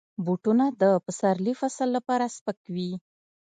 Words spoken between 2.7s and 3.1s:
وي.